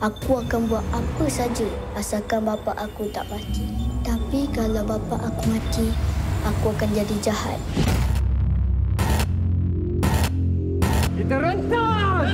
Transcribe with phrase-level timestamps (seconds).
[0.00, 3.68] Aku akan buat apa saja asalkan bapa aku tak mati.
[4.00, 5.92] Tapi kalau bapa aku mati,
[6.40, 7.60] aku akan jadi jahat.
[11.12, 12.32] Kita rentas!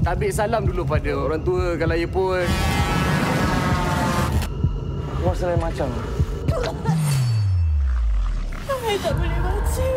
[0.00, 2.48] Tak ambil salam dulu pada orang tua kalau ya pun.
[5.20, 5.92] Wah, selain macam.
[8.64, 9.88] Saya tak boleh baca.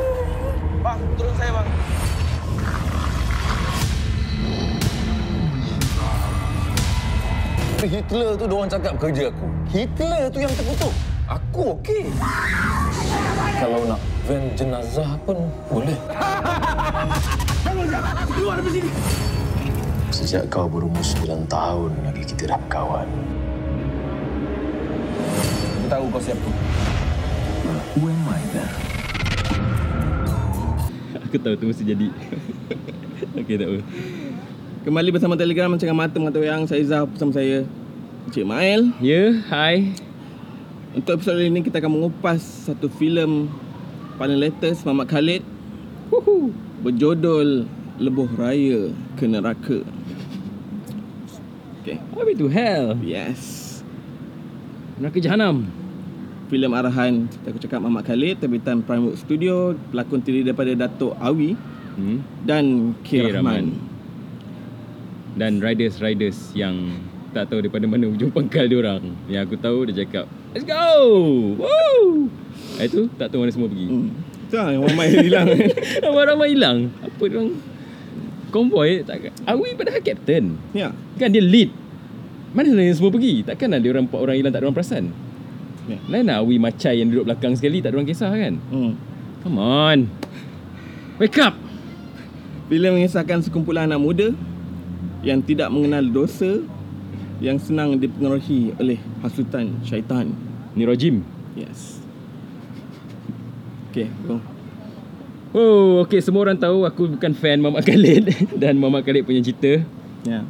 [0.84, 1.97] Bang, turun saya, bang.
[7.86, 9.46] Hitler tu diorang cakap kerja aku.
[9.70, 10.94] Hitler tu yang terkutuk.
[11.30, 12.10] Aku okey.
[13.62, 15.38] Kalau nak van jenazah pun
[15.70, 15.98] boleh.
[20.10, 23.06] Sejak kau berumur 9 tahun lagi kita dah berkawan.
[25.78, 26.50] Aku tahu kau siapa.
[28.02, 28.72] Who am I then?
[31.28, 32.08] Aku tahu tu mesti jadi.
[33.44, 33.80] Okey tak apa.
[34.88, 37.68] Kembali bersama Telegram Macam Mata Mata Yang Saya Zah bersama saya
[38.24, 39.92] Encik Mael Ya, yeah, hai.
[40.96, 43.52] Untuk episod ini kita akan mengupas Satu filem
[44.16, 45.44] Paling latest Mamat Khalid
[46.08, 46.56] Woohoo.
[46.88, 47.68] Berjudul
[48.00, 49.84] Lebuh Raya ke Neraka
[51.84, 52.96] Okay Highway to hell.
[53.04, 53.84] Yes
[54.96, 55.68] Neraka jahanam.
[56.48, 61.60] Filem arahan Kita aku cakap Mamat Khalid Terbitan Primewood Studio Pelakon terdiri daripada Datuk Awi
[61.98, 62.22] Hmm.
[62.46, 63.26] Dan K.
[63.26, 63.34] K.
[63.36, 63.74] Rahman.
[63.74, 63.87] Rahman
[65.38, 66.98] Dan riders-riders yang
[67.30, 69.14] tak tahu daripada mana ujung pangkal dia orang.
[69.30, 70.26] Yang aku tahu dia cakap,
[70.58, 70.84] "Let's go!"
[71.62, 72.28] Woo!
[72.82, 73.88] Itu tak tahu mana semua pergi.
[73.88, 74.10] Hmm.
[74.48, 75.48] Lah yang ramai hilang
[76.02, 76.78] Ramai-ramai hilang.
[77.04, 77.52] Apa dia orang
[78.50, 80.56] konvoy tak Awi padahal captain.
[80.72, 81.70] Ya Kan dia lead.
[82.56, 83.44] Mana yang semua pergi?
[83.44, 85.06] Takkan ada orang empat orang hilang tak ada orang perasan.
[85.88, 86.00] Ya.
[86.08, 88.56] Lain lah Awi Macai yang duduk belakang sekali tak ada orang kisah kan?
[88.72, 88.94] hmm.
[89.44, 90.00] Come on.
[91.20, 91.56] Wake up.
[92.68, 94.28] Filem mengisahkan sekumpulan anak muda
[95.26, 96.62] yang tidak mengenal dosa
[97.38, 100.34] yang senang dipengaruhi oleh hasutan syaitan.
[100.74, 101.22] Ni Rojim.
[101.54, 102.02] Yes.
[103.90, 104.42] Okay, go.
[105.58, 106.22] Oh, okay.
[106.22, 108.30] Semua orang tahu aku bukan fan Mamat Khalid
[108.62, 109.82] dan Mamat Khalid punya cerita.
[110.26, 110.46] Yeah.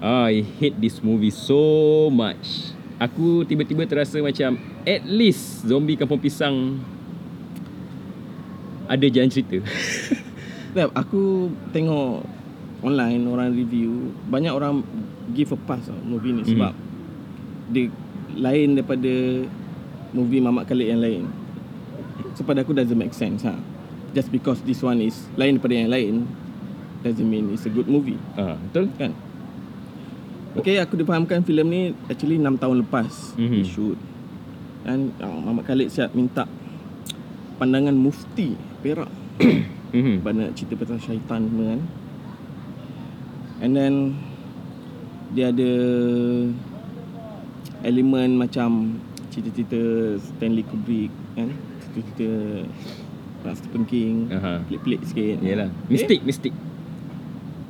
[0.00, 2.72] I hate this movie so much.
[2.96, 4.56] Aku tiba-tiba terasa macam
[4.88, 6.80] at least zombie kampung pisang
[8.86, 9.60] ada jalan cerita.
[10.76, 12.35] Nah, aku tengok
[12.86, 13.90] online orang review,
[14.24, 14.86] banyak orang
[15.34, 16.70] give a pass tau movie ni sebab
[17.68, 17.90] dia
[18.32, 19.42] lain daripada
[20.12, 21.22] movie Mamat Khalid yang lain.
[22.32, 23.58] So pada aku doesn't make sense ha.
[24.12, 26.14] Just because this one is lain daripada yang lain
[27.02, 28.16] doesn't mean it's a good movie.
[28.34, 28.86] ah, betul?
[28.94, 29.12] kan
[30.56, 33.42] Okay aku difahamkan filem ni actually 6 tahun lepas Mhm.
[33.42, 33.64] mm-hmm.
[33.66, 33.98] shoot
[34.80, 36.46] dan uh, Muhammad Khalid siap minta
[37.56, 39.10] pandangan mufti Perak
[39.92, 40.22] Mhm.
[40.22, 41.80] sebab nak cerita pasal syaitan semua kan
[43.60, 43.94] and then
[45.32, 45.72] dia ada
[47.84, 48.98] elemen macam
[49.32, 51.52] cerita-cerita Stanley Kubrick kan
[51.82, 52.28] cerita-cerita
[53.54, 54.58] Stephen King Aha.
[54.66, 55.70] pelik-pelik sikit Yalah.
[55.86, 56.50] Mistik, mistik.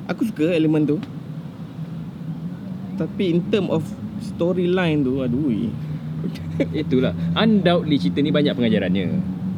[0.09, 0.97] Aku suka elemen tu
[2.97, 3.85] Tapi in term of
[4.25, 5.53] storyline tu Aduh
[6.73, 7.13] Itulah.
[7.37, 9.07] Undoubtedly cerita ni banyak pengajarannya.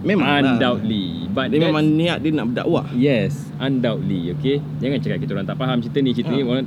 [0.08, 1.28] Memang lah Undoubtedly.
[1.28, 4.56] But Dia memang niat dia nak berdakwah Yes, undoubtedly, okay.
[4.80, 6.48] Jangan cakap kita orang tak faham cerita ni, cerita ni Ha.
[6.48, 6.64] orang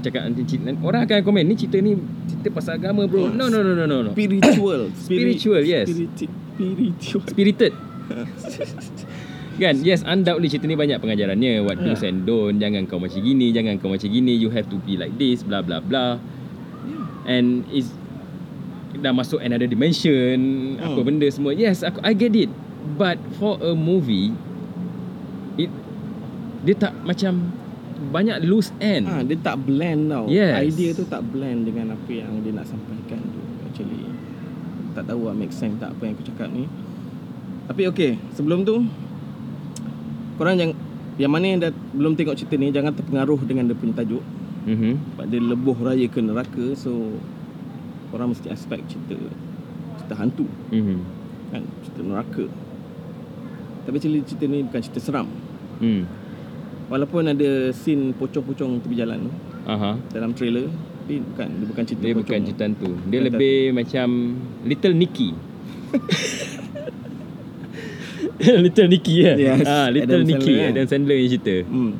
[0.00, 1.92] cakap nanti cerita, orang akan komen ni cerita ni
[2.26, 3.28] cerita pasal agama bro.
[3.28, 4.10] No no no no no no.
[4.10, 5.86] Spiritual Spiritual, yes.
[5.86, 7.72] Spiritual Spirited.
[9.60, 9.76] kan?
[9.78, 11.60] Yes, undoubtedly cerita ni banyak pengajarannya.
[11.62, 12.08] What do's Ya.
[12.08, 12.56] and don't.
[12.56, 14.32] Jangan kau macam gini, jangan kau macam gini.
[14.34, 16.16] You have to be like this, blah blah blah.
[17.22, 17.92] And is
[18.96, 20.36] dah masuk another dimension,
[20.76, 21.06] apa Hmm.
[21.06, 21.52] benda semua.
[21.52, 22.48] Yes, aku I get it.
[22.90, 24.32] But for a movie
[25.56, 25.68] it
[26.60, 27.52] dia tak macam
[28.02, 29.04] banyak loose end.
[29.04, 30.56] ha, Dia tak blend tau Yes.
[30.66, 34.08] Idea tu tak blend dengan apa yang dia nak sampaikan tu Actually
[34.92, 36.64] Tak tahu lah make sense tak apa yang aku cakap ni
[37.66, 38.88] Tapi okay Sebelum tu
[40.36, 40.72] Korang yang
[41.16, 44.24] Yang mana yang dah belum tengok cerita ni Jangan terpengaruh dengan dia punya tajuk
[44.60, 44.92] Mhm.
[45.10, 47.16] Sebab dia lebuh raya ke neraka So
[48.10, 49.16] Orang mesti aspek cerita
[49.96, 50.98] Cerita hantu Mhm.
[51.50, 52.44] kan Cerita neraka
[53.80, 55.26] Tapi actually cerita ni bukan cerita seram
[55.80, 56.04] Hmm.
[56.86, 59.30] Walaupun ada scene pocong-pocong tepi jalan tu
[59.64, 59.94] Aha.
[60.10, 62.90] Dalam trailer Tapi bukan Dia bukan cerita Dia pocong bukan cerita tu.
[63.06, 64.06] Dia Bukan lebih macam
[64.62, 65.28] Little Nicky.
[68.40, 69.32] Little Nicky ya.
[69.36, 70.50] Yes, Ah, Little Adam Nicky.
[70.50, 70.70] Sandler, kan?
[70.72, 71.54] Adam Sandler yang cerita.
[71.62, 71.92] hmm.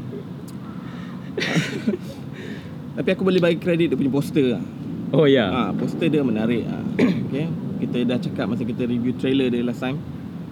[2.93, 4.63] Tapi aku boleh bagi kredit dia punya poster lah
[5.11, 5.47] Oh ya.
[5.49, 6.79] ha, Poster dia menarik ha.
[7.25, 7.47] Okay
[7.81, 9.97] Kita dah cakap masa kita review trailer dia last time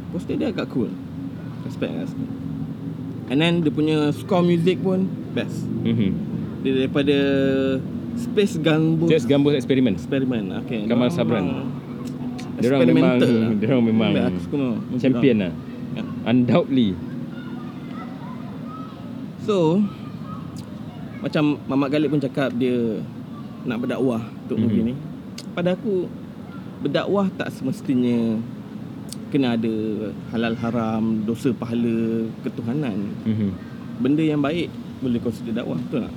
[0.09, 0.89] Poster dia agak cool
[1.69, 2.09] Respect lah
[3.29, 5.69] And then dia punya score music pun best.
[5.85, 6.11] Mhm.
[6.65, 7.17] Dia daripada
[8.17, 9.95] Space Gunboat Just Gambus Experiment.
[9.95, 10.47] Experiment.
[10.65, 10.89] Okay.
[10.89, 11.45] Kamal Sabran.
[11.45, 11.57] memang
[12.59, 13.55] Diorang memang lah.
[13.55, 14.99] diorang memang Baik, aku suka memang.
[14.99, 15.53] champion lah.
[15.95, 16.03] Ya.
[16.27, 16.89] Undoubtedly.
[19.41, 19.85] So
[21.19, 23.03] macam Mamat Galib pun cakap dia
[23.63, 24.65] nak berdakwah untuk Mhm.
[24.65, 24.95] movie ni.
[25.53, 26.07] Pada aku
[26.81, 28.39] berdakwah tak semestinya
[29.29, 29.75] kena ada
[30.33, 33.13] halal haram, dosa pahala, ketuhanan.
[33.25, 33.51] Mhm.
[34.01, 36.15] Benda yang baik boleh consider dakwah, betul tak?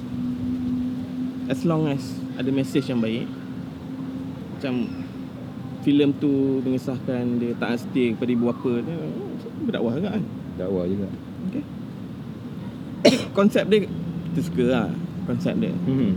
[1.51, 2.01] As long as
[2.39, 3.27] ada message yang baik.
[4.57, 4.87] Macam
[5.81, 8.97] filem tu mengisahkan dia tak setia kepada ibu bapa dia
[9.65, 10.23] berdakwah juga kan.
[10.57, 11.07] Dakwah juga.
[11.49, 11.63] Okay.
[13.33, 13.89] konsep dia
[14.29, 14.87] kita suka lah
[15.25, 15.73] konsep dia.
[15.73, 16.11] Mhm.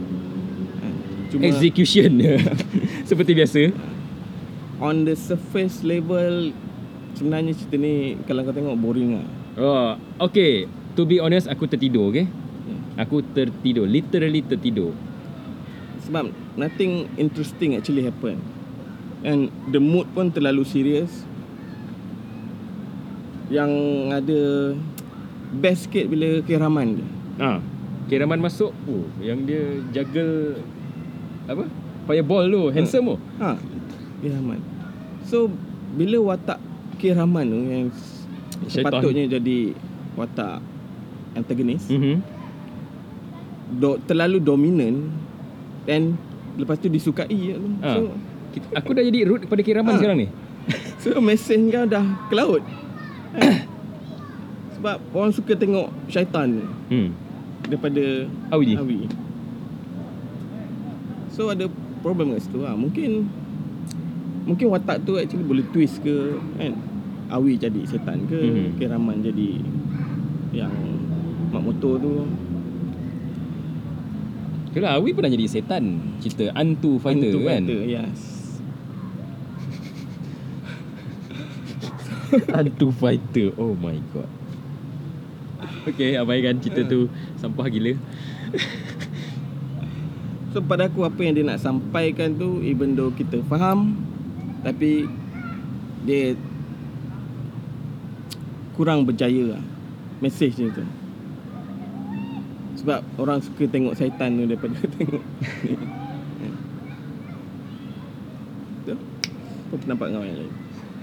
[0.78, 0.94] Kan.
[1.32, 2.36] Cuma Execution dia.
[3.08, 3.60] Seperti biasa.
[4.82, 6.50] on the surface level
[7.14, 9.26] sebenarnya cerita ni kalau kau tengok boring lah.
[9.58, 9.88] Oh,
[10.18, 10.66] okay.
[10.94, 12.26] To be honest, aku tertidur, okay?
[12.66, 12.76] Ya.
[13.06, 13.86] Aku tertidur.
[13.86, 14.94] Literally tertidur.
[16.06, 18.38] Sebab nothing interesting actually happen.
[19.24, 21.10] And the mood pun terlalu serious.
[23.50, 23.72] Yang
[24.10, 24.40] ada
[25.58, 27.08] best sikit bila kiraman dia.
[27.38, 27.58] Ah,
[28.04, 30.60] Kiraman masuk, oh, yang dia jaga
[31.48, 31.64] apa?
[32.04, 33.16] Fireball tu, handsome tu.
[33.40, 33.56] Ha,
[34.20, 34.60] kiraman.
[35.24, 35.48] So
[35.96, 36.60] bila watak
[37.04, 37.86] kiraman tu yang
[38.64, 38.88] Syaitan.
[38.88, 39.58] sepatutnya jadi
[40.14, 40.64] watak
[41.34, 42.14] antagonis Mhm.
[43.76, 45.12] do, terlalu dominan
[45.82, 46.16] dan
[46.54, 47.70] lepas tu disukai lah tu.
[47.78, 47.92] Ah.
[47.92, 48.00] So
[48.54, 49.98] Kita- Aku dah jadi root kepada Kiraman Ah.
[49.98, 50.28] sekarang ni.
[51.02, 52.62] so mesej kau dah ke laut.
[54.74, 57.08] Sebab orang suka tengok syaitan ni Hmm.
[57.64, 58.78] daripada Awi.
[58.78, 58.98] Awi.
[61.28, 61.66] So ada
[61.98, 62.72] problem kat situ lah.
[62.72, 63.26] Mungkin
[64.44, 66.14] mungkin watak tu actually boleh twist ke
[66.54, 66.78] kan.
[67.34, 68.46] Awi jadi setan ke, Mhm.
[68.46, 68.70] mm-hmm.
[68.78, 69.50] Kiraman jadi
[70.54, 70.74] yang
[71.50, 72.14] mak motor tu.
[74.70, 75.84] Itulah Awi pernah jadi setan
[76.18, 78.20] Cerita Hantu Fighter Hantu kan fighter, yes.
[82.58, 84.26] Hantu Fighter Oh my god
[85.86, 87.06] Okay abaikan cerita tu
[87.38, 87.94] Sampah gila
[90.50, 93.94] So pada aku apa yang dia nak sampaikan tu even though kita faham
[94.62, 95.06] tapi
[96.02, 96.34] dia
[98.74, 99.62] kurang berjaya lah
[100.22, 100.84] message dia tu.
[102.80, 105.24] Sebab orang suka tengok syaitan tu daripada tengok
[105.64, 105.74] ni.
[108.84, 108.94] Tu.
[109.74, 110.52] Kau yang lain.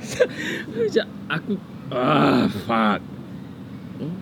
[0.74, 1.54] Macam aku
[1.94, 3.00] Ah fuck
[4.02, 4.16] Hmm?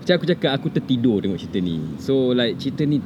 [0.00, 3.04] Macam aku cakap Aku tertidur tengok cerita ni So like cerita ni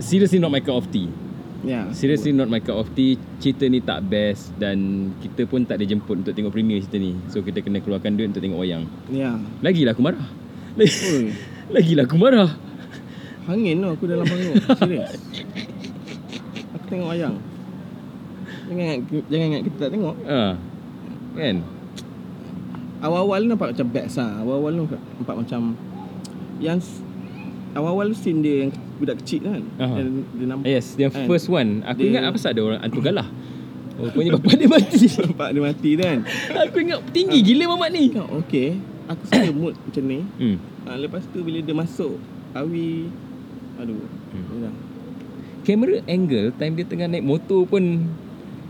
[0.00, 1.12] Seriously not my cup of tea
[1.60, 1.84] Ya.
[1.90, 4.78] Seriously not my cup of tea Cerita ni tak best Dan
[5.18, 8.28] kita pun tak ada jemput Untuk tengok premier cerita ni So kita kena keluarkan duit
[8.28, 9.36] Untuk tengok wayang Ya.
[9.60, 10.24] Lagilah aku marah
[10.72, 11.24] Lagi- Oi.
[11.74, 12.50] Lagilah aku marah
[13.42, 14.56] Hangin tu aku dalam panggung.
[14.80, 15.16] Serius.
[16.70, 17.34] Aku tengok wayang.
[18.64, 20.14] Jangan ingat, jangan ingat kita tak tengok.
[20.24, 20.52] ah,
[21.34, 21.56] Kan
[23.00, 25.60] Awal-awal nampak macam best lah Awal-awal nampak macam
[26.56, 27.04] Yang
[27.72, 29.62] Awal-awal scene dia yang budak kecil kan?
[29.76, 29.94] Aha.
[29.96, 31.24] Dia, dia nampak Yes Yang Kan?
[31.24, 31.70] first one.
[31.82, 33.28] Aku Dia- ingat apa pasal ada orang Antu galah.
[33.96, 35.04] Oh, Rupanya bapak dia mati.
[35.20, 36.18] Nampak dia mati kan?
[36.58, 38.04] Aku ingat tinggi gila mamat ni.
[38.44, 40.18] Okay Aku suka mood macam ni.
[40.36, 40.56] Hmm.
[40.82, 42.16] ha, Lepas tu bila dia masuk
[42.52, 43.08] Awi.
[43.76, 44.62] Aduh Hmm.
[44.62, 44.74] dah.
[45.60, 48.08] Kamera angle Time dia tengah naik motor pun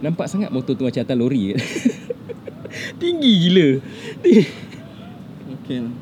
[0.01, 1.53] Nampak sangat motor tu macam atas lori.
[3.01, 3.69] Tinggi gila.
[5.61, 5.95] Okay lah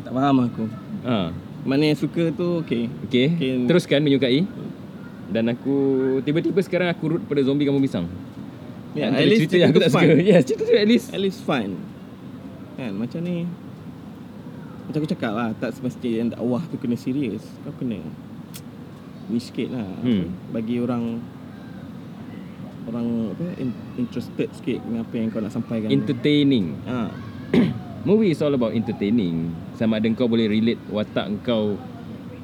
[0.00, 0.64] Tak faham aku.
[1.04, 1.30] Ha.
[1.62, 2.90] Mana yang suka tu okay.
[3.06, 3.26] Okay.
[3.38, 3.52] Okay.
[3.70, 4.42] Teruskan menyukai.
[5.32, 5.76] Dan aku
[6.26, 8.10] Tiba-tiba sekarang aku root pada zombie kamu pisang.
[8.92, 10.04] Ya, Antara at least cerita yang aku tak tu suka.
[10.04, 10.20] fun.
[10.20, 11.06] Yes cerita tu at least.
[11.14, 11.70] At least fun
[12.76, 13.48] Kan macam ni.
[14.84, 18.02] Macam aku cakap lah Tak semestinya yang dakwah tu kena serius Kau kena
[19.30, 19.86] Ni sikit lah.
[20.02, 20.34] Hmm.
[20.50, 21.22] Bagi orang
[22.90, 25.88] Orang apa in, Interested sikit Dengan apa yang kau nak sampaikan.
[25.88, 26.74] Entertaining.
[26.84, 27.08] Ha.
[28.08, 31.80] Movie is all about entertaining Sama ada kau boleh relate Watak kau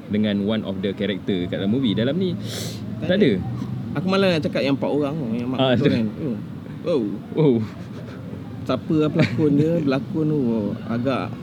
[0.09, 1.93] Dengan one of the character Kat dalam movie.
[1.93, 2.33] Dalam ni
[3.09, 3.31] Tak ada.
[3.97, 5.91] Aku malah nak cakap yang empat orang Yang mak Ah, betul tu.
[5.95, 6.05] kan.
[6.19, 6.35] Oh.
[6.89, 7.03] oh.
[7.37, 7.55] Oh
[8.69, 9.73] Siapa lah pelakon dia?
[9.81, 11.33] Berlakon tu oh, Agak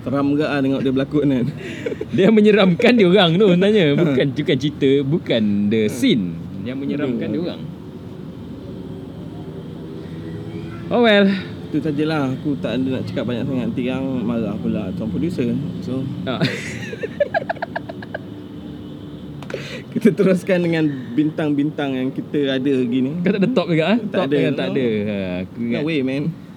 [0.00, 1.46] Seram juga lah tengok dia berlakon kan.
[2.16, 3.92] Dia menyeramkan dia orang tu sebenarnya.
[4.00, 6.40] Bukan bukan cerita Bukan the scene.
[6.64, 7.60] Yang menyeramkan dia orang.
[10.90, 11.28] Oh well
[11.70, 15.46] Itu sajalah Aku tak ada nak cakap banyak sangat Nanti yang marah pula Tuan producer
[15.86, 16.42] So ah.
[19.94, 23.98] kita teruskan dengan bintang-bintang yang kita ada gini Kau tak ada top juga ah?
[24.02, 24.74] Tak Top ada, tak no.
[24.74, 26.50] ada ha, Aku No ingat way man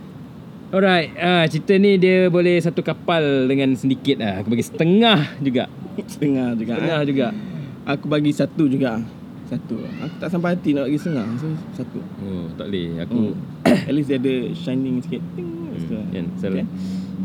[0.73, 4.41] Alright, ah cerita ni dia boleh satu kapal dengan sedikit lah.
[4.41, 5.69] Aku bagi setengah juga.
[6.01, 6.73] Setengah juga.
[6.81, 7.05] Setengah eh.
[7.05, 7.27] juga.
[7.85, 9.05] Aku bagi satu juga.
[9.43, 9.75] Satu.
[9.77, 11.27] Aku tak sampai hati nak bagi setengah.
[11.37, 11.99] So, satu.
[11.99, 13.03] Oh, tak boleh.
[13.03, 13.77] Aku Hmm.
[13.89, 15.21] At least dia ada shining sikit.
[15.33, 15.49] Ting,
[15.89, 16.05] lah.
[16.09, 16.53] Kan, sel.
[16.53, 16.65] Okay.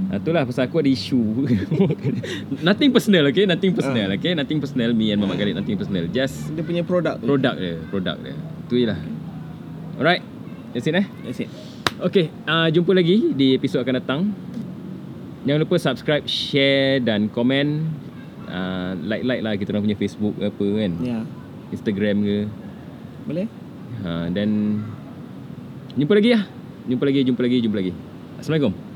[0.09, 1.21] Ah, itulah pasal aku ada isu.
[2.67, 3.45] nothing personal, okay?
[3.45, 4.17] Nothing personal, Ah.
[4.17, 4.33] okay?
[4.33, 4.91] Nothing personal.
[4.93, 6.09] Me and Mamat Khalid, nothing personal.
[6.09, 7.77] Just Dia punya produk produk dia.
[7.87, 8.35] Produk dia.
[8.65, 8.99] Itu je lah.
[9.97, 10.23] Alright.
[10.73, 11.07] That's it eh?
[11.23, 11.51] That's it.
[11.99, 14.21] Okay, uh, jumpa lagi di episod akan datang.
[15.43, 17.89] Jangan lupa subscribe, share dan komen.
[18.49, 20.93] Uh, like-like lah kita orang punya Facebook apa kan.
[21.01, 21.21] Ya.
[21.73, 22.37] Instagram ke.
[23.29, 23.47] Boleh?
[24.05, 24.81] Ha, dan
[25.99, 26.45] jumpa lagi lah.
[26.89, 27.93] Jumpa lagi, jumpa lagi, jumpa lagi.
[28.41, 28.88] Assalamualaikum.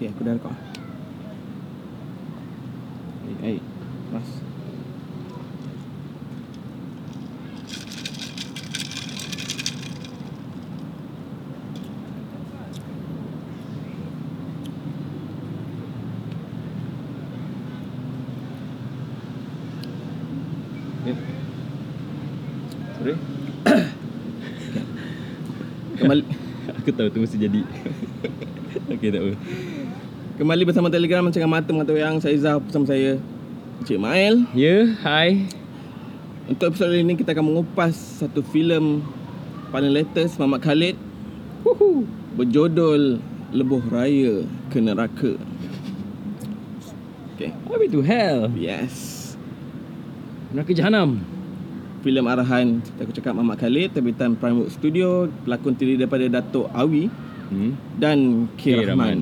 [0.00, 0.56] Okay, aku dah rekod.
[3.44, 3.60] Eh, eh.
[4.08, 4.24] Mas.
[22.96, 23.20] Sorry.
[26.00, 26.24] Kembali
[26.80, 27.60] Aku tahu tu mesti jadi.
[28.96, 29.36] okay, tak apa.
[30.40, 33.20] Kembali bersama Telegram Cakap Mata Mengata Yang Saya Zah bersama saya
[33.84, 34.48] Encik Mael.
[34.56, 35.44] Ya, yeah, hi.
[36.48, 39.04] Untuk episod ini kita akan mengupas satu filem
[39.68, 40.96] paling latest Mamat Khalid
[41.60, 42.08] Woohoo.
[42.40, 43.20] berjudul
[43.52, 45.36] Lebuh Raya ke Neraka.
[47.36, 47.52] Okay.
[47.68, 48.48] Highway to hell.
[48.56, 49.36] Yes.
[50.56, 51.20] Neraka jahanam.
[52.00, 57.12] Filem arahan aku cakap Mamat Khalid terbitan Primewood Studio, pelakon terdiri daripada Datuk Awi
[57.52, 57.76] Hmm.
[58.00, 58.78] dan K.
[58.78, 58.88] K.
[58.88, 58.96] Rahman.
[58.96, 59.20] Rahman.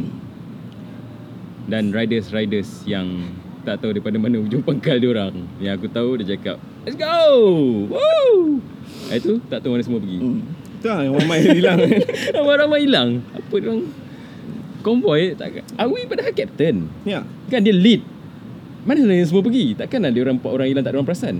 [1.69, 3.29] Dan riders-riders yang
[3.63, 5.35] tak tahu daripada mana ujung pangkal dia orang.
[5.61, 6.57] Yang aku tahu dia cakap,
[6.89, 7.15] "Let's go!"
[7.93, 8.65] Woo!
[9.13, 10.19] Ah, Itu tak tahu mana semua pergi.
[10.19, 10.41] Hmm.
[10.81, 11.79] Itu lah yang ramai hilang.
[12.37, 13.09] Ramai-ramai hilang.
[13.37, 13.83] Apa dia orang
[14.81, 16.89] konvoy tak Awi padahal captain.
[17.05, 17.21] ya.
[17.53, 18.01] Kan dia lead.
[18.89, 19.77] Mana yang semua pergi?
[19.77, 21.37] Takkan ada orang empat orang hilang tak ada orang perasan.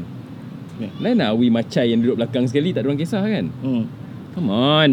[0.79, 0.91] Ya.
[1.01, 3.47] Lain lah Awi Macai yang duduk belakang sekali tak ada orang kisah kan?
[3.65, 3.85] Hmm.
[4.37, 4.91] Come on.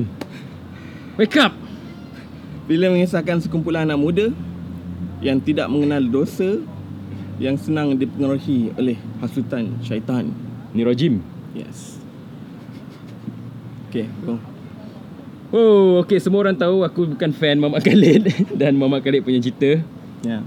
[1.19, 1.51] Wake up.
[2.65, 4.25] Filem mengisahkan sekumpulan anak muda
[5.23, 6.59] yang tidak mengenal dosa
[7.35, 10.31] yang senang dipengaruhi oleh hasutan syaitan.
[10.71, 11.19] Ni Rojim.
[11.55, 11.99] Yes.
[13.87, 14.39] Okay, go.
[15.55, 16.19] Oh, okay.
[16.19, 18.27] Semua orang tahu aku bukan fan Mamat Khalid
[18.59, 19.79] dan Mamat Khalid punya cerita.
[20.23, 20.43] Ya.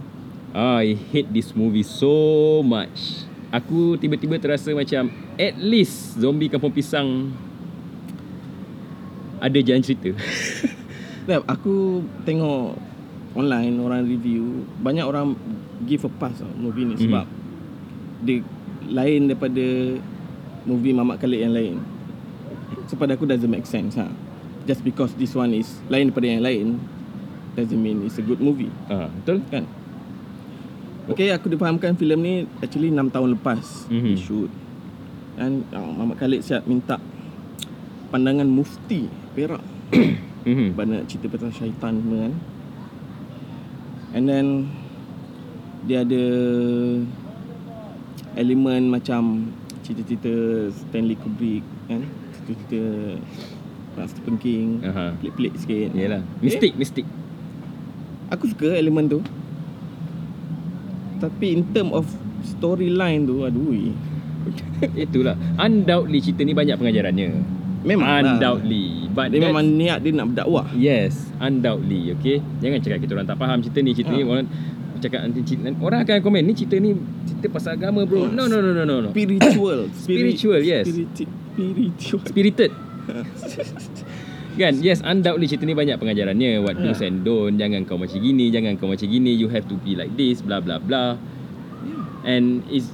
[0.52, 3.24] I hate this movie so much.
[3.48, 5.08] Aku tiba-tiba terasa macam
[5.40, 7.32] at least zombie kampung pisang
[9.40, 10.12] ada jalan cerita.
[11.28, 12.80] Nah, aku tengok
[13.38, 14.42] online orang review
[14.76, 15.38] banyak orang
[15.86, 17.02] give a pass tau movie ni Mhm.
[17.06, 17.26] sebab
[18.20, 18.42] dia
[18.84, 19.66] lain daripada
[20.64, 21.76] movie Mamat Khalid yang lain.
[22.86, 24.10] So pada aku doesn't make sense ha.
[24.64, 26.66] Just because this one is lain daripada yang lain
[27.54, 29.38] doesn't mean it's a good movie ah, betul?
[29.46, 29.64] kan.
[31.08, 33.94] Okay, aku difahamkan filem ni actually 6 tahun lepas Mhm.
[33.94, 34.16] mm-hmm.
[34.18, 34.50] shoot.
[35.38, 36.98] Dan uh, Mamat Khalid siap minta
[38.08, 39.62] pandangan mufti Perak
[40.48, 40.74] Mhm.
[40.74, 42.34] sebab nak cerita pasal syaitan semua kan
[44.12, 44.46] And then
[45.84, 46.24] Dia ada
[48.38, 49.52] Elemen macam
[49.84, 52.80] Cerita-cerita Stanley Kubrick kan Cerita-cerita
[53.98, 55.16] uh, Stephen King Aha.
[55.18, 56.22] Pelik-pelik sikit Yalah.
[56.22, 56.44] Okay?
[56.44, 57.06] Mistik, mistik.
[58.30, 59.20] Aku suka elemen tu
[61.18, 62.06] Tapi in term of
[62.46, 63.74] Storyline tu Aduh.
[65.08, 65.34] Itulah.
[65.58, 67.57] Undoubtedly cerita ni banyak pengajarannya.
[67.88, 68.36] Memang.
[68.36, 69.08] Undoubtedly.
[69.08, 72.38] But Dia memang niat dia nak berdakwah Yes, undoubtedly, okay.
[72.60, 74.28] Jangan cakap kita orang tak faham cerita ni, cerita ni Ha.
[74.28, 74.46] orang
[74.98, 76.90] cakap nanti cerita, orang akan komen ni cerita ni
[77.24, 78.26] cerita pasal agama bro.
[78.26, 79.08] No no no no no no.
[79.10, 80.84] Spiritual Spiritual, yes.
[80.84, 82.70] Spiriti- Spiritual Spirited.
[84.60, 84.74] kan?
[84.76, 86.58] Yes, undoubtedly cerita ni banyak pengajarannya.
[86.60, 87.06] What do's Ya.
[87.06, 87.54] and don't.
[87.54, 89.32] Jangan kau macam gini, jangan kau macam gini.
[89.32, 91.14] You have to be like this, blah blah blah.
[92.22, 92.90] And is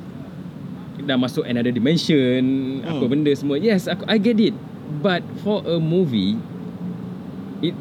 [1.01, 2.41] dah masuk another dimension,
[2.81, 3.11] apa Hmm.
[3.11, 3.57] benda semua.
[3.57, 4.55] Yes, aku I get it.
[4.85, 6.37] But for a movie
[7.61, 7.77] it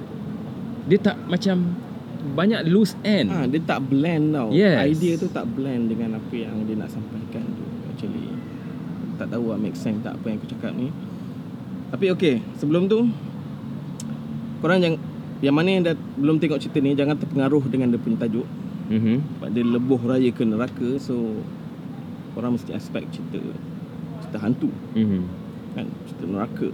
[0.88, 1.76] dia tak macam
[2.24, 3.28] banyak loose end.
[3.30, 4.48] Ha, dia tak blend tau.
[4.52, 4.96] Yes.
[4.96, 7.66] Idea tu tak blend dengan apa yang dia nak sampaikan tu.
[7.92, 8.32] Actually.
[9.20, 10.88] Tak tahu lah make sense tak apa yang aku cakap ni.
[11.92, 13.12] Tapi okay, sebelum tu
[14.60, 14.96] korang yang
[15.44, 18.48] yang mana yang dah belum tengok cerita ni jangan terpengaruh dengan dia punya tajuk.
[18.88, 19.16] Mhm.
[19.40, 21.44] Sebab dia lebuh raya ke neraka so
[22.34, 23.40] orang mesti aspek cerita
[24.20, 25.22] cerita hantu Mhm.
[25.76, 26.70] kan cerita neraka.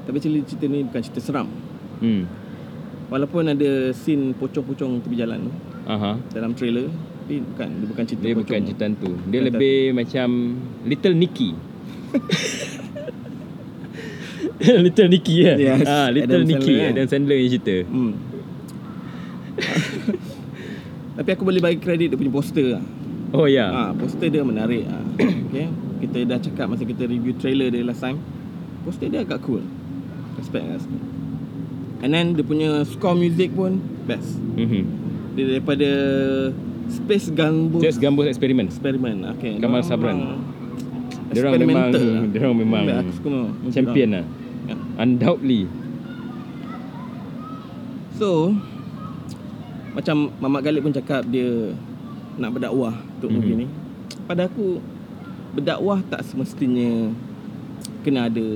[0.00, 1.46] Tapi actually cerita ni bukan cerita seram.
[2.00, 2.24] Hmm.
[3.08, 5.52] Walaupun ada scene pocong-pocong tepi jalan tu
[5.84, 6.14] Aha.
[6.30, 6.86] dalam trailer
[7.20, 8.44] tapi bukan dia bukan cerita Dia pocong.
[8.44, 9.10] bukan cerita hantu.
[9.24, 10.28] Dia Bukan lebih macam
[10.82, 11.50] Little Nicky.
[14.60, 15.54] Little Nicky ya.
[15.56, 16.66] Yes, Ah, Little Adam Nicky.
[16.66, 16.92] Sandler, kan?
[16.92, 17.76] Adam Sandler yang cerita.
[17.86, 18.12] Hmm.
[21.16, 22.82] Tapi aku boleh bagi kredit dia punya poster lah.
[23.30, 23.66] Oh ya.
[23.68, 25.02] Ha, poster dia menarik lah.
[25.46, 25.66] okay.
[26.00, 28.18] Kita dah cakap masa kita review trailer dia last time.
[28.82, 29.62] Poster dia agak cool.
[30.50, 30.82] Respect lah.
[32.02, 34.34] And then dia punya score music pun best.
[34.58, 34.82] Mhm.
[35.38, 35.90] Dia daripada
[36.90, 38.66] Space Gunboat Just Gambus Experiment.
[38.66, 39.30] Experiment.
[39.38, 39.62] Okay.
[39.62, 40.42] Kamal Sabran.
[41.30, 41.94] memang
[42.34, 42.98] Diorang memang lah.
[42.98, 43.70] memang Aku suka memang.
[43.70, 44.24] champion lah.
[44.66, 44.74] Ya.
[44.98, 45.70] Undoubtedly.
[48.18, 48.50] So
[49.90, 51.72] Macam Mamat Galib pun cakap Dia
[52.36, 53.34] Nak berdakwah Untuk Mhm.
[53.34, 53.66] movie ni
[54.22, 54.78] Pada aku
[55.50, 57.10] Berdakwah tak semestinya
[58.00, 58.46] Kena ada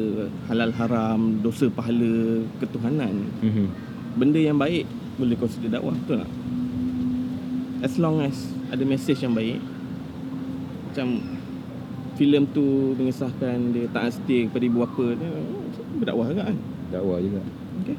[0.49, 3.67] Halal haram Dosa pahala Ketuhanan Mhm.
[4.15, 4.85] Benda yang baik
[5.15, 6.31] Boleh consider dakwah Betul tak?
[7.83, 8.37] As long as
[8.69, 9.61] Ada message yang baik
[10.89, 11.09] Macam
[12.15, 12.63] filem tu
[12.95, 15.35] mengisahkan dia taat setia kepada ibu bapa dia
[15.99, 16.57] berdakwah juga kan
[16.95, 17.43] Dakwah juga.
[17.83, 17.99] Okay.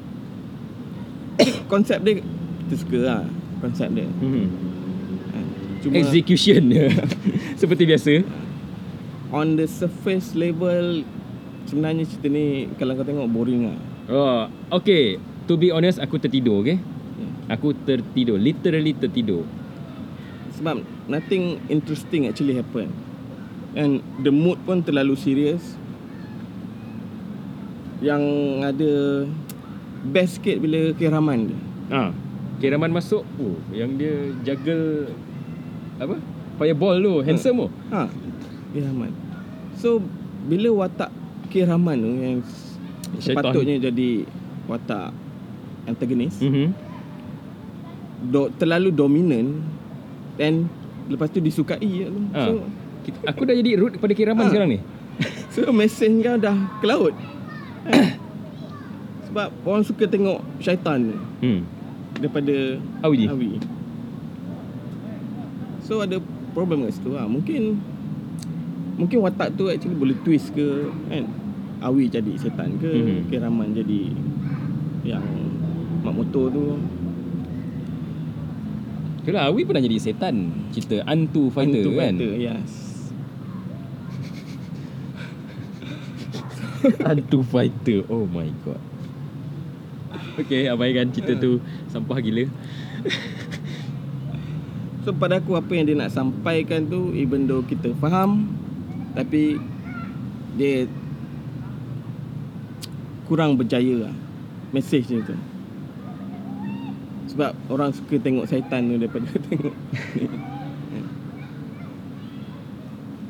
[1.67, 3.21] konsep dia kita suka lah
[3.59, 4.07] konsep dia.
[4.07, 5.45] Kan.
[5.83, 6.87] Cuma Execution dia.
[7.59, 8.23] Seperti biasa.
[9.35, 11.03] on the surface level
[11.65, 13.77] sebenarnya cerita ni kalau kau tengok boring lah.
[14.09, 14.41] Oh,
[14.81, 15.17] okay.
[15.45, 16.81] To be honest, aku tertidur, okay?
[17.17, 17.27] Ya.
[17.57, 18.41] Aku tertidur.
[18.41, 19.45] Literally tertidur.
[20.57, 22.89] Sebab nothing interesting actually happen.
[23.77, 25.77] And the mood pun terlalu serius.
[28.01, 28.23] Yang
[28.63, 28.93] ada
[30.05, 31.59] best sikit bila kiraman dia.
[31.93, 32.09] Ah,
[32.55, 35.11] Kiraman masuk, oh, yang dia jaga
[35.99, 36.15] apa?
[36.55, 37.69] Fireball tu, handsome tu.
[37.91, 38.07] Ha,
[38.71, 39.11] kiraman.
[39.75, 39.99] So
[40.47, 41.11] bila watak
[41.55, 42.37] kiraman tu yang
[43.15, 43.39] Syaitan.
[43.39, 44.09] sepatutnya jadi
[44.65, 45.15] watak
[45.85, 46.67] antagonis Mhm.
[48.27, 49.63] do, terlalu dominan
[50.35, 50.67] dan
[51.05, 52.19] lepas tu disukai tu.
[52.31, 52.45] Ah.
[52.45, 52.51] So
[53.23, 54.49] Aku dah jadi root kepada Kiraman Ah.
[54.49, 54.79] sekarang ni.
[55.53, 57.13] so mesej kau dah ke laut.
[59.29, 61.61] Sebab orang suka tengok syaitan ni Hmm.
[62.15, 63.29] daripada Awi.
[63.29, 63.49] Awi.
[65.81, 66.17] So ada
[66.51, 67.29] problem kat situ lah.
[67.29, 67.77] Mungkin
[68.95, 70.65] mungkin watak tu actually boleh twist ke
[71.05, 71.29] kan.
[71.79, 72.97] Awi jadi setan ke, Mhm.
[72.97, 73.21] mm-hmm.
[73.27, 74.01] Kiraman jadi
[75.03, 75.25] yang
[76.01, 76.79] mak motor tu.
[79.21, 80.69] Itulah Awi pernah jadi setan.
[80.69, 82.13] Cerita Hantu Fighter Hantu kan.
[82.13, 82.71] fighter, Yes.
[87.05, 88.05] Hantu Fighter.
[88.07, 88.81] Oh my god.
[90.35, 91.57] Okay, abaikan cerita tu
[91.87, 92.45] sampah gila.
[95.01, 98.49] So pada aku apa yang dia nak sampaikan tu even though kita faham
[99.13, 99.61] tapi
[100.57, 100.89] dia
[103.25, 104.15] kurang berjaya lah
[104.75, 105.35] message dia tu.
[107.31, 109.75] Sebab orang suka tengok syaitan tu daripada tengok
[110.19, 110.25] ni.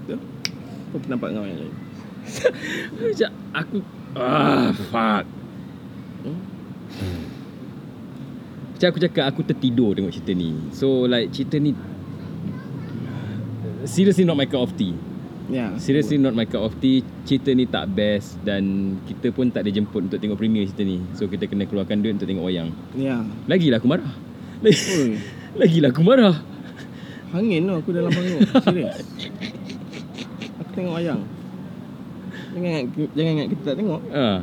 [0.09, 0.17] Tu.
[0.95, 1.73] Kau yang lain.
[2.97, 3.77] Macam aku
[4.17, 5.25] ah fuck.
[6.25, 6.39] Hmm?
[8.73, 10.49] Macam aku cakap aku tertidur tengok cerita ni.
[10.73, 11.77] So like cerita ni
[13.85, 14.97] seriously not my cup of tea.
[15.45, 15.77] Ya.
[15.77, 17.05] Seriously not my cup of tea.
[17.21, 20.97] Cerita ni tak best dan kita pun tak ada jemput untuk tengok premiere cerita ni.
[21.13, 22.69] So kita kena keluarkan duit untuk tengok wayang.
[22.97, 23.21] Ya.
[23.45, 24.13] Lagilah aku marah.
[24.65, 25.11] Lagi- Oi.
[25.61, 26.35] Lagilah aku marah.
[27.29, 28.41] Hangin tu aku dalam bangun.
[28.65, 29.05] Serius.
[30.65, 31.21] Aku tengok wayang.
[32.55, 34.01] Jangan ingat, jangan ingat kita tak tengok.
[34.15, 34.39] Ah.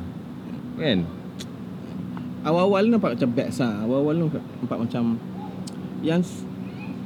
[0.79, 0.99] Kan?
[2.43, 5.03] Awal-awal nampak macam best lah Awal-awal nampak, nampak macam
[6.03, 6.43] Yang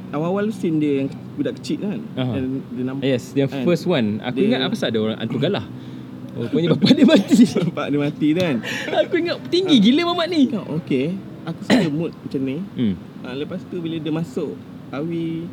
[0.09, 2.33] Awal-awal scene dia yang budak kecil kan Aha.
[2.33, 3.61] Yang dia nampak Yes, yang kan?
[3.61, 4.17] first one.
[4.19, 5.65] Aku Dia- ingat apa pasal ada orang hantu galah.
[6.33, 7.43] Rupanya bapak dia mati.
[7.57, 8.55] Nampak dia mati kan
[8.91, 10.41] aku ingat tinggi gila mamat ni.
[10.81, 12.93] Okay Aku suka mood macam ni Hmm.
[13.21, 14.53] ha, Lepas tu bila dia masuk
[14.89, 15.45] Awi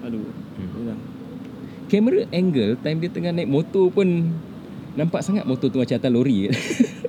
[0.00, 0.96] Aduh Hmm.
[1.86, 4.32] Kamera angle time dia tengah naik motor pun
[4.92, 6.48] nampak sangat motor tu macam atas lori.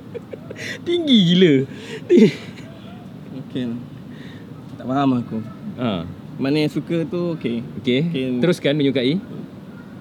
[0.88, 1.54] tinggi gila.
[3.46, 3.66] Okay
[4.76, 5.38] Tak faham aku
[5.78, 6.04] ha.
[6.36, 8.00] Mana yang suka tu okay Okay.
[8.06, 8.26] Okay.
[8.38, 9.16] Teruskan menyukai.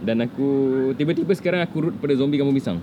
[0.01, 0.49] Dan aku
[0.93, 2.77] tiba-tiba sekarang aku root pada zombie kamu pisang.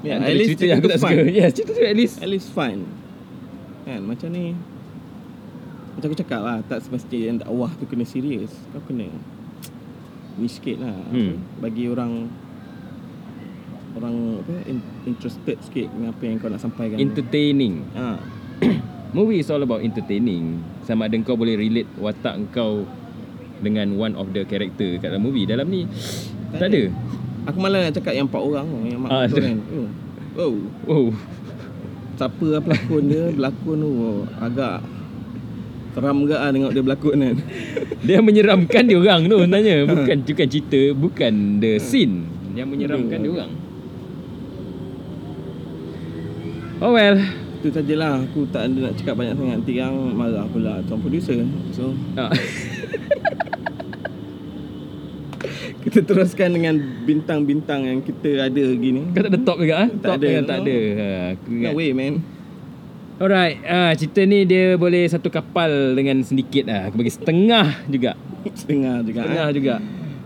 [0.00, 1.20] Ya, Antara at least cerita yang aku cerita tak tu suka.
[1.20, 1.36] fun.
[1.36, 2.16] Yes, cerita tu at least.
[2.16, 2.78] At least fun
[3.82, 4.56] Kan macam ni
[5.92, 9.12] Macam aku cakap lah Tak semestinya yang dakwah tu kena serius Kau kena
[10.34, 11.36] Ni sikit lah Hmm.
[11.58, 12.32] Bagi orang
[13.92, 17.84] Orang apa in- Interested sikit Dengan apa yang kau nak sampaikan Entertaining.
[17.92, 18.16] ha.
[19.12, 20.62] Movie is all about entertaining.
[20.90, 22.82] Sama ada kau boleh relate watak kau
[23.62, 25.46] dengan one of the character kat dalam movie.
[25.46, 25.86] Dalam ni
[26.58, 26.90] tak ada.
[27.46, 29.40] Aku malah nak cakap yang empat orang tu Yang mak Ah, ada.
[29.48, 29.88] kan oh.
[30.36, 30.54] oh.
[30.90, 31.08] Oh.
[32.20, 34.84] Siapa lah pelakon dia Berlakon tu oh, Agak
[35.96, 37.36] Seram juga lah tengok dia berlakon kan
[38.06, 39.76] Dia menyeramkan dia orang tu sebenarnya.
[39.88, 41.32] Bukan bukan cerita, bukan
[41.64, 43.52] the scene yang menyeramkan dia orang.
[46.80, 47.16] Oh well.
[47.60, 51.36] Itu sajalah Aku tak ada nak cakap banyak sangat Nanti yang marah pula Tuan producer
[51.76, 52.32] So Ah.
[55.80, 56.76] kita teruskan dengan
[57.08, 59.88] bintang-bintang yang kita ada gini Kau tak ada top juga ah?
[59.88, 60.64] Tak top ada, yang tak no.
[60.64, 60.76] ada.
[60.76, 61.72] Ha, aku No ingat.
[61.72, 62.14] way man
[63.20, 66.88] Alright, ah cerita ni dia boleh satu kapal dengan sedikit ah.
[66.88, 68.16] Aku bagi setengah juga.
[68.60, 69.52] Setengah juga Setengah eh.
[69.52, 69.74] juga.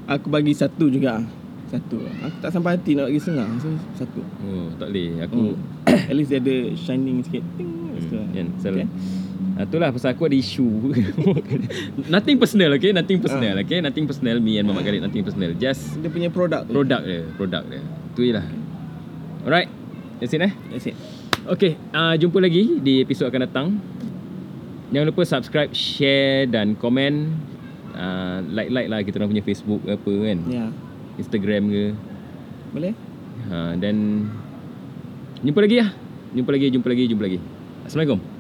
[0.07, 1.23] Aku bagi satu juga
[1.67, 5.11] Satu Aku tak sampai hati nak bagi setengah So satu Oh, tak boleh.
[5.27, 5.84] Aku hmm.
[5.97, 7.71] At least dia ada shining sikit Ting,
[8.05, 8.27] tu lah.
[8.31, 8.47] Kan.
[8.57, 8.87] Okay.
[9.55, 10.67] Ah, itulah pasal aku ada isu.
[12.15, 12.91] nothing personal, okay?
[12.91, 13.63] Nothing personal, Ah.
[13.63, 13.79] okay?
[13.79, 14.37] Nothing personal.
[14.39, 15.55] Me and Mamat Khalid, nothing personal.
[15.55, 17.83] Just Dia punya produk produk dia, produk dia.
[18.13, 18.47] Tu je lah.
[19.43, 19.71] Alright.
[20.19, 20.53] That's it eh.
[20.71, 20.97] That's it
[21.45, 23.67] Okay, uh, jumpa lagi di episod akan datang.
[24.89, 27.37] Jangan lupa subscribe, share dan komen.
[27.93, 30.39] Uh, like-like lah kita orang punya Facebook apa kan.
[30.49, 30.67] Ya
[31.15, 31.85] Instagram ke.
[32.73, 32.95] Boleh
[33.45, 34.27] Ha, dan
[35.45, 35.91] jumpa lagi lah.
[36.35, 37.39] Jumpa lagi, jumpa lagi, jumpa lagi.
[37.85, 38.34] Assalamualaikum.